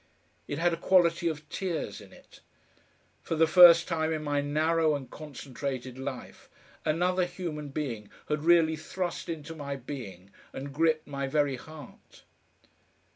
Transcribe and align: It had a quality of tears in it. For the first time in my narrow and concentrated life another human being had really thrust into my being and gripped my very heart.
It 0.47 0.57
had 0.57 0.73
a 0.73 0.77
quality 0.77 1.27
of 1.27 1.47
tears 1.47 2.01
in 2.01 2.11
it. 2.11 2.39
For 3.21 3.35
the 3.35 3.45
first 3.45 3.87
time 3.87 4.11
in 4.11 4.23
my 4.23 4.41
narrow 4.41 4.95
and 4.95 5.07
concentrated 5.07 5.95
life 5.99 6.49
another 6.83 7.25
human 7.25 7.69
being 7.69 8.09
had 8.27 8.43
really 8.43 8.75
thrust 8.75 9.29
into 9.29 9.53
my 9.53 9.75
being 9.75 10.31
and 10.53 10.73
gripped 10.73 11.05
my 11.07 11.27
very 11.27 11.55
heart. 11.55 12.23